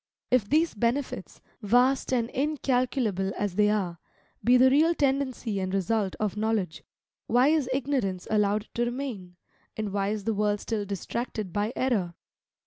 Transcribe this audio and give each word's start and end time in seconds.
If 0.31 0.49
these 0.49 0.73
benefits, 0.73 1.41
vast 1.61 2.11
and 2.11 2.27
incalculable 2.31 3.33
as 3.37 3.53
they 3.53 3.69
are, 3.69 3.99
be 4.43 4.57
the 4.57 4.71
real 4.71 4.95
tendency 4.95 5.59
and 5.59 5.71
result 5.71 6.15
of 6.19 6.35
knowledge, 6.35 6.83
why 7.27 7.49
is 7.49 7.69
ignorance 7.71 8.27
allowed 8.31 8.67
to 8.73 8.83
remain, 8.85 9.35
and 9.77 9.93
why 9.93 10.07
is 10.09 10.23
the 10.23 10.33
world 10.33 10.59
still 10.59 10.85
distracted 10.85 11.53
by 11.53 11.71
error? 11.75 12.15